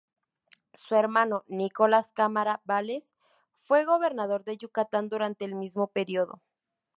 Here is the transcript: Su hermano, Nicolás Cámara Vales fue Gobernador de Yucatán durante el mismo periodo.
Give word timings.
Su 0.73 0.95
hermano, 0.95 1.43
Nicolás 1.47 2.09
Cámara 2.09 2.59
Vales 2.65 3.07
fue 3.61 3.85
Gobernador 3.85 4.43
de 4.43 4.57
Yucatán 4.57 5.09
durante 5.09 5.45
el 5.45 5.53
mismo 5.53 5.91
periodo. 5.91 6.41